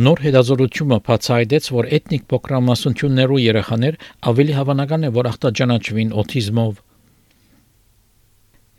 Նոր 0.00 0.20
հետազոտությունը 0.24 0.96
բացահայտեց, 1.06 1.66
որ 1.76 1.86
էթնիկ 1.96 2.22
փոքրամասնություններու 2.32 3.40
երեխաներ 3.42 3.96
ավելի 4.30 4.54
հավանական 4.56 5.02
է, 5.04 5.10
որ 5.16 5.28
ախտաճանաչվին 5.30 6.14
օթիզմով։ 6.22 6.78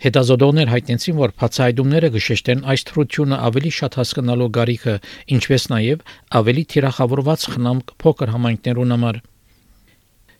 Հետազոտողներ 0.01 0.71
հայտնեցին, 0.71 1.17
որ 1.21 1.33
բացահայտումները 1.43 2.09
գշեշտեն 2.15 2.63
այս 2.73 2.85
թրությունը 2.89 3.37
ավելի 3.51 3.73
շատ 3.77 3.97
հասկանալու 4.01 4.49
գարիքը, 4.57 4.95
ինչպես 5.37 5.67
նաև 5.75 6.07
ավելի 6.41 6.63
թիրախավորված 6.73 7.45
խնամք 7.53 7.93
փոքր 8.01 8.33
համայնքներուն 8.37 8.95
համար։ 8.97 9.21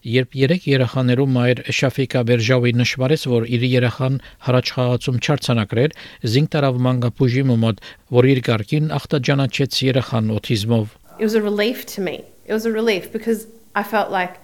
Երբ 0.02 0.34
երեք 0.34 0.64
երեխաներով 0.66 1.28
մայր 1.30 1.60
Շաֆիկա 1.78 2.22
Բերժավի 2.26 2.72
նշվարեց, 2.74 3.26
որ 3.30 3.44
իր 3.54 3.66
երեխան 3.70 4.16
հրաչխաղացում 4.48 5.20
չարցանակրեր, 5.22 5.94
զինք 6.26 6.50
տարավ 6.56 6.80
մանգապուժի 6.88 7.44
մոտ, 7.52 7.84
որ 8.18 8.28
իր 8.32 8.42
գարկին 8.48 8.88
ախտաճանաչեց 8.98 9.78
երեխան 9.86 10.34
օթիզմով։ 10.38 10.96
It 11.20 11.26
was 11.30 11.36
a 11.38 11.42
relief 11.42 11.86
to 11.94 12.02
me. 12.02 12.26
It 12.50 12.54
was 12.54 12.66
a 12.66 12.72
relief 12.72 13.12
because 13.14 13.46
I 13.76 13.84
felt 13.84 14.10
like 14.10 14.42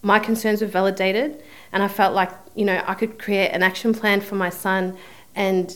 my 0.00 0.18
concerns 0.18 0.62
were 0.62 0.72
validated 0.72 1.36
and 1.72 1.82
I 1.82 1.88
felt 1.88 2.14
like, 2.14 2.32
you 2.54 2.64
know, 2.64 2.80
I 2.86 2.94
could 2.94 3.18
create 3.18 3.50
an 3.52 3.62
action 3.62 3.92
plan 3.92 4.22
for 4.22 4.36
my 4.36 4.48
son 4.48 4.96
and 5.36 5.68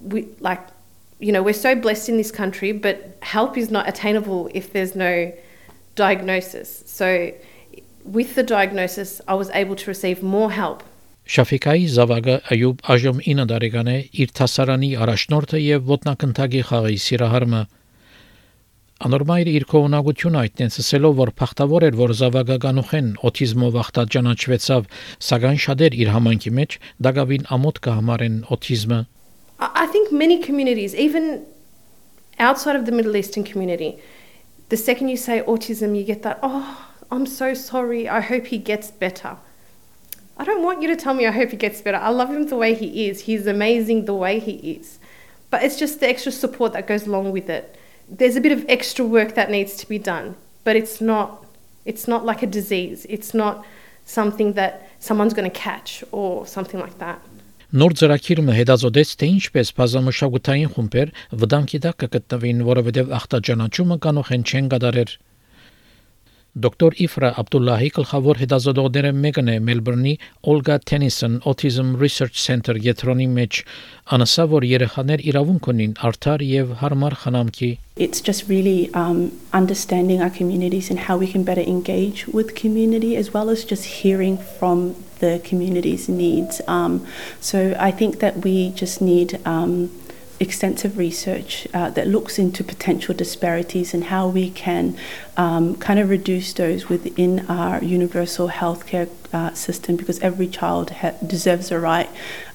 we 0.00 0.28
like 0.40 0.60
you 1.18 1.32
know, 1.32 1.42
we're 1.42 1.54
so 1.54 1.74
blessed 1.74 2.10
in 2.10 2.18
this 2.18 2.30
country, 2.30 2.72
but 2.72 3.16
help 3.22 3.56
is 3.56 3.70
not 3.70 3.88
attainable 3.88 4.50
if 4.52 4.74
there's 4.74 4.94
no 4.94 5.32
diagnosis. 5.94 6.82
So 6.84 7.32
with 8.06 8.34
the 8.34 8.42
diagnosis, 8.42 9.20
I 9.26 9.34
was 9.34 9.50
able 9.50 9.76
to 9.76 9.90
receive 9.90 10.22
more 10.22 10.50
help. 10.50 10.82
Շաֆիկայի 11.26 11.86
զավակը 11.90 12.34
Այուբ 12.54 12.82
այժմ 12.86 13.16
9 13.26 13.46
տարեկան 13.50 13.88
է, 13.90 13.96
իր 14.22 14.32
հասարանի 14.38 14.90
առաջնորդը 15.02 15.62
եւ 15.62 15.88
ոտնակնդագի 15.90 16.60
խաղի 16.68 17.00
սիրահարմը։ 17.02 17.62
Անորմայր 19.06 19.50
իր 19.52 19.64
կողմնակությունը 19.72 20.38
այդտենց 20.42 20.78
ասելով, 20.82 21.16
որ 21.18 21.32
փախտավոր 21.40 21.86
էր, 21.88 21.98
որ 21.98 22.14
զավակը 22.20 22.58
կանուխեն 22.62 23.10
օթիզմով 23.26 23.80
ախտաճանաչվեցավ, 23.82 24.86
սակայն 25.26 25.60
շատեր 25.66 25.98
իր 26.06 26.12
համանքի 26.14 26.52
մեջ 26.62 26.78
դակավին 27.06 27.50
ամոթ 27.58 27.82
կհամարեն 27.86 28.38
օթիզմը։ 28.56 29.00
I 29.58 29.86
think 29.90 30.12
many 30.12 30.38
communities, 30.38 30.94
even 30.94 31.44
outside 32.38 32.76
of 32.76 32.86
the 32.86 32.92
Middle 32.92 33.16
Eastern 33.16 33.42
community, 33.42 33.98
the 34.68 34.76
second 34.76 35.08
you 35.08 35.16
say 35.16 35.42
autism, 35.42 35.98
you 35.98 36.04
get 36.04 36.22
that, 36.22 36.38
oh, 36.42 36.85
I'm 37.10 37.26
so 37.26 37.54
sorry. 37.54 38.08
I 38.08 38.20
hope 38.20 38.46
he 38.46 38.58
gets 38.58 38.90
better. 38.90 39.36
I 40.38 40.44
don't 40.44 40.62
want 40.62 40.82
you 40.82 40.88
to 40.88 40.96
tell 40.96 41.14
me 41.14 41.26
I 41.26 41.30
hope 41.30 41.50
he 41.50 41.56
gets 41.56 41.80
better. 41.80 41.96
I 41.96 42.10
love 42.10 42.30
him 42.30 42.46
the 42.46 42.56
way 42.56 42.74
he 42.74 43.08
is. 43.08 43.20
He's 43.22 43.46
amazing 43.46 44.04
the 44.04 44.14
way 44.14 44.38
he 44.38 44.56
is. 44.78 44.98
But 45.50 45.62
it's 45.62 45.78
just 45.78 46.00
the 46.00 46.08
extra 46.08 46.32
support 46.32 46.72
that 46.72 46.86
goes 46.86 47.06
along 47.06 47.32
with 47.32 47.48
it. 47.48 47.76
There's 48.08 48.36
a 48.36 48.40
bit 48.40 48.52
of 48.52 48.64
extra 48.68 49.04
work 49.04 49.34
that 49.34 49.50
needs 49.50 49.76
to 49.76 49.88
be 49.88 49.98
done, 49.98 50.36
but 50.64 50.76
it's 50.76 51.00
not 51.00 51.44
it's 51.84 52.08
not 52.08 52.24
like 52.24 52.42
a 52.42 52.46
disease. 52.46 53.06
It's 53.08 53.32
not 53.32 53.64
something 54.04 54.54
that 54.54 54.88
someone's 54.98 55.34
going 55.34 55.50
to 55.50 55.58
catch 55.58 56.04
or 56.12 56.46
something 56.46 56.80
like 56.80 56.98
that. 56.98 57.20
Նոր 57.74 57.92
ծրագիրը 57.98 58.52
հետազոտեց, 58.56 59.12
թե 59.20 59.26
ինչպես 59.36 59.72
բազմամշակութային 59.76 60.68
խումբեր 60.76 61.08
վտանգի 61.40 61.78
տակ 61.82 61.96
կգտնվին, 62.02 62.60
որովհետև 62.68 63.10
ախտաճանաչումը 63.18 63.96
կանող 64.06 64.30
են 64.36 64.44
չեն 64.46 64.68
կատարեր 64.70 65.10
Դոկտոր 66.56 66.94
Իֆրա 67.04 67.28
Աբդուլլահի 67.42 67.88
գլխավոր 67.98 68.38
հետազոտողները 68.40 69.08
մեկն 69.12 69.50
է 69.52 69.56
Մելբուրնի 69.66 70.12
Olga 70.48 70.78
Tennyson 70.90 71.34
Autism 71.50 71.90
Research 72.00 72.38
Center 72.40 72.78
գետրոնի 72.80 73.26
մեջ 73.34 73.58
անասա 74.16 74.46
որ 74.54 74.64
երեխաներ 74.70 75.24
իրավունք 75.32 75.68
ունին 75.72 75.92
արդար 76.08 76.44
եւ 76.48 76.72
հարմար 76.80 77.18
խնամքի 77.26 77.70
It's 78.06 78.24
just 78.24 78.48
really 78.48 78.88
um, 78.94 79.36
understanding 79.52 80.22
our 80.22 80.32
communities 80.38 80.88
and 80.88 81.00
how 81.00 81.18
we 81.18 81.28
can 81.28 81.44
better 81.44 81.60
engage 81.60 82.26
with 82.28 82.54
community 82.54 83.16
as 83.16 83.34
well 83.34 83.50
as 83.50 83.64
just 83.64 84.00
hearing 84.00 84.36
from 84.38 84.94
the 85.20 85.40
community's 85.44 86.08
needs. 86.08 86.60
Um, 86.66 87.06
so 87.40 87.76
I 87.78 87.90
think 87.90 88.20
that 88.20 88.44
we 88.44 88.70
just 88.70 89.00
need 89.00 89.40
um, 89.44 89.90
extensive 90.40 90.98
research 90.98 91.66
uh, 91.72 91.90
that 91.90 92.06
looks 92.06 92.38
into 92.38 92.62
potential 92.64 93.14
disparities 93.14 93.94
and 93.94 94.04
how 94.04 94.28
we 94.28 94.50
can 94.50 94.96
um, 95.36 95.76
kind 95.76 95.98
of 95.98 96.10
reduce 96.10 96.52
those 96.52 96.88
within 96.88 97.46
our 97.48 97.82
universal 97.82 98.48
healthcare 98.48 99.08
uh, 99.32 99.52
system 99.54 99.96
because 99.96 100.18
every 100.20 100.48
child 100.48 100.90
ha- 100.90 101.14
deserves 101.26 101.70
a 101.70 101.78
right 101.78 102.10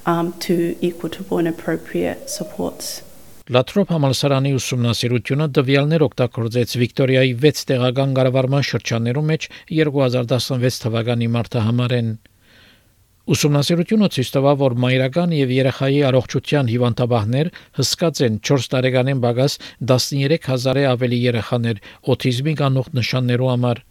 um, 0.06 0.34
to 0.40 0.76
equitable 0.82 1.38
and 1.38 1.48
appropriate 1.48 2.30
supports. 2.30 3.02
Լատրոփ 3.52 3.90
համալսարանի 3.92 4.52
ուսումնասիրությունը 4.56 5.46
դվյալներ 5.58 6.04
օգտագործեց 6.06 6.76
Վիկտորիայի 6.82 7.32
6 7.42 7.66
տեղական 7.72 8.14
կառավարման 8.16 8.64
շրջաններում 8.70 9.28
մեջ 9.32 9.48
2016 9.80 10.78
թվականի 10.86 11.28
մարտահամարեն 11.36 12.14
Ուսումնասիրությունը 13.32 14.08
ցույց 14.12 14.30
տվավ, 14.36 14.56
որ 14.60 14.74
մայրական 14.84 15.34
եւ 15.38 15.52
երեխայի 15.56 16.00
առողջության 16.04 16.72
հիվանդաբահներ 16.72 17.50
հսկած 17.78 18.20
են 18.28 18.40
4 18.50 18.66
տարեկանին 18.74 19.22
բագաս 19.24 19.54
13000-ը 19.92 20.84
ավելի 20.90 21.20
երեխաներ 21.22 21.80
օթիզմի 22.12 22.54
կանող 22.62 22.90
նշաններով 22.98 23.52
համար։ 23.54 23.82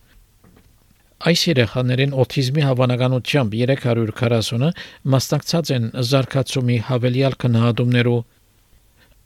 Այս 1.31 1.47
երեխաներին 1.49 2.13
օթիզմի 2.25 2.67
հավանականությամբ 2.69 3.57
340-ը 3.63 4.71
մասնակցած 5.15 5.73
են 5.79 5.89
զարգացումի 6.11 6.79
հավելյալ 6.91 7.41
քննադումներով 7.41 8.21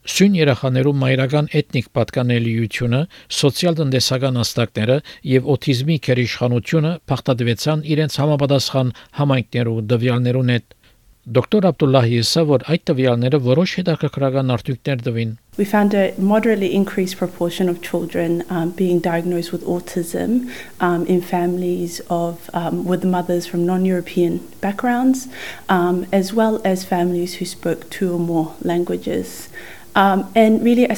Սույն 0.05 0.35
երեխաներու 0.37 0.91
մայրական 1.01 1.47
էթնիկ 1.57 1.87
պատկանելիությունը, 1.97 2.99
սոցիալ-տնտեսական 3.39 4.37
աստակները 4.43 4.97
եւ 5.31 5.47
օթիզմի 5.55 5.97
քերիշխանությունը 6.05 6.91
փախտadվեցան 7.09 7.85
իրենց 7.95 8.19
համապատասխան 8.21 8.91
համայնքներու 9.21 9.79
դվյալներուն 9.95 10.53
հետ։ 10.55 10.75
Դոկտոր 11.25 11.67
Աբդուլլահի 11.71 12.19
ասա, 12.21 12.43
այդ 12.69 12.83
տվյալները 12.91 13.39
որոշ 13.49 13.75
հետաքրքրական 13.81 14.53
արդյունքներ 14.59 15.05
տվին։ 15.07 15.31
We 15.57 15.65
found 15.65 15.95
a 15.95 16.13
moderately 16.19 16.75
increased 16.75 17.17
proportion 17.17 17.71
of 17.71 17.81
children 17.81 18.43
um, 18.51 18.73
being 18.77 18.99
diagnosed 19.01 19.53
with 19.53 19.65
autism 19.65 20.51
um, 20.81 21.07
in 21.07 21.23
families 21.23 22.03
of 22.11 22.51
um, 22.53 22.85
with 22.85 23.05
mothers 23.05 23.47
from 23.47 23.65
non-European 23.65 24.41
backgrounds, 24.61 25.29
um, 25.71 26.05
as 26.13 26.35
well 26.35 26.61
as 26.63 26.85
families 26.85 27.37
who 27.37 27.47
spoke 27.47 27.89
two 27.89 28.13
or 28.13 28.19
more 28.19 28.53
languages. 28.61 29.49
Um, 29.96 30.32
and 30.36 30.64
really, 30.64 30.90
uh, 30.90 30.96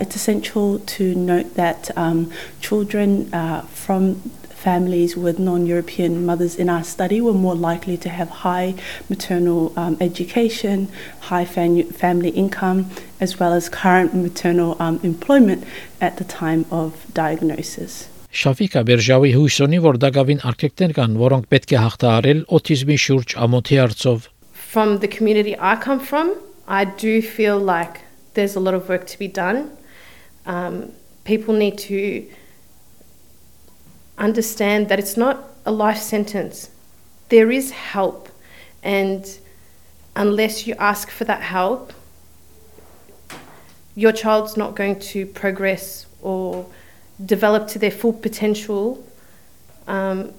it's 0.00 0.16
essential 0.16 0.80
to 0.80 1.14
note 1.14 1.54
that 1.54 1.96
um, 1.96 2.32
children 2.60 3.32
uh, 3.32 3.62
from 3.62 4.16
families 4.64 5.16
with 5.16 5.38
non 5.38 5.66
European 5.66 6.24
mothers 6.24 6.56
in 6.56 6.68
our 6.68 6.82
study 6.82 7.20
were 7.20 7.38
more 7.46 7.54
likely 7.54 7.96
to 8.04 8.08
have 8.08 8.28
high 8.44 8.74
maternal 9.08 9.72
um, 9.76 9.96
education, 10.00 10.88
high 11.30 11.44
fam- 11.44 11.90
family 12.02 12.30
income, 12.30 12.90
as 13.20 13.38
well 13.38 13.52
as 13.52 13.68
current 13.68 14.14
maternal 14.14 14.70
um, 14.80 14.98
employment 15.02 15.64
at 16.00 16.16
the 16.16 16.24
time 16.24 16.64
of 16.70 17.06
diagnosis. 17.22 18.08
Շաֆիկա 18.34 18.80
Բերժավի 18.88 19.28
հույսոնի 19.36 19.78
որ 19.84 19.98
դակավին 20.02 20.40
արկեկներ 20.48 20.92
կան, 20.96 21.12
որոնք 21.20 21.44
պետք 21.54 21.74
է 21.74 21.76
հաղթահարել 21.84 22.40
օտիզմի 22.56 22.96
շուրջ 23.04 23.34
ամոթի 23.46 23.78
արծով։ 23.84 24.26
From 24.72 24.98
the 25.04 25.10
community 25.16 25.54
I 25.72 25.76
come 25.84 26.00
from, 26.00 26.34
I 26.66 26.82
do 26.84 27.22
feel 27.22 27.60
like 27.60 28.00
there's 28.33 28.55
a 28.55 28.59
lot 28.59 28.73
of 28.73 28.89
work 28.89 29.05
to 29.07 29.19
be 29.19 29.27
done. 29.27 29.77
Um, 30.45 30.91
people 31.23 31.53
need 31.53 31.77
to 31.79 32.27
understand 34.17 34.89
that 34.89 34.99
it's 34.99 35.17
not 35.17 35.43
a 35.65 35.71
life 35.71 35.97
sentence. 35.97 36.69
There 37.29 37.51
is 37.51 37.71
help, 37.71 38.29
and 38.83 39.39
unless 40.15 40.67
you 40.67 40.75
ask 40.79 41.09
for 41.09 41.23
that 41.25 41.41
help, 41.41 41.93
your 43.95 44.11
child's 44.11 44.55
not 44.57 44.75
going 44.75 44.99
to 44.99 45.25
progress 45.25 46.05
or 46.21 46.65
develop 47.23 47.67
to 47.69 47.79
their 47.79 47.91
full 47.91 48.13
potential. 48.13 49.05
Um, 49.87 50.33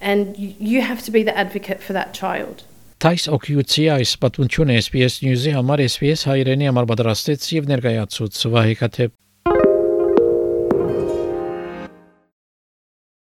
and 0.00 0.36
you 0.38 0.80
have 0.80 1.02
to 1.02 1.10
be 1.10 1.22
the 1.22 1.36
advocate 1.36 1.82
for 1.82 1.92
that 1.92 2.14
child. 2.14 2.62
Թայս 2.98 3.24
օկյուցի 3.30 3.82
այս 3.94 4.12
պատմությունը 4.22 4.76
SPS 4.80 5.20
News-ի 5.22 5.52
համար 5.54 5.82
SPS 5.84 6.24
հայրենի 6.26 6.66
համար 6.66 6.86
պատրաստեց 6.90 7.44
եւ 7.54 7.68
ներկայացուց 7.70 8.40
Վահե 8.54 8.72
Քաթեփ 8.80 9.12